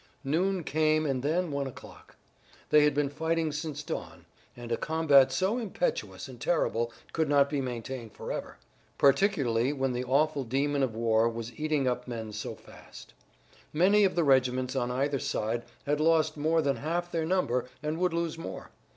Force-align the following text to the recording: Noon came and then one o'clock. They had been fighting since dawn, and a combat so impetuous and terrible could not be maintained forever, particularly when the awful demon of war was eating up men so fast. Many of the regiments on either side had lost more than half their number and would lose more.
Noon 0.23 0.63
came 0.63 1.05
and 1.05 1.21
then 1.21 1.51
one 1.51 1.67
o'clock. 1.67 2.15
They 2.71 2.85
had 2.85 2.95
been 2.95 3.11
fighting 3.11 3.51
since 3.51 3.83
dawn, 3.83 4.25
and 4.57 4.71
a 4.71 4.75
combat 4.75 5.31
so 5.31 5.59
impetuous 5.59 6.27
and 6.27 6.41
terrible 6.41 6.91
could 7.13 7.29
not 7.29 7.51
be 7.51 7.61
maintained 7.61 8.13
forever, 8.13 8.57
particularly 8.97 9.73
when 9.73 9.93
the 9.93 10.03
awful 10.03 10.43
demon 10.43 10.81
of 10.81 10.95
war 10.95 11.29
was 11.29 11.53
eating 11.55 11.87
up 11.87 12.07
men 12.07 12.31
so 12.33 12.55
fast. 12.55 13.13
Many 13.73 14.03
of 14.03 14.15
the 14.15 14.23
regiments 14.23 14.75
on 14.75 14.89
either 14.89 15.19
side 15.19 15.65
had 15.85 15.99
lost 15.99 16.35
more 16.35 16.63
than 16.63 16.77
half 16.77 17.11
their 17.11 17.23
number 17.27 17.65
and 17.83 17.99
would 17.99 18.11
lose 18.11 18.39
more. 18.39 18.71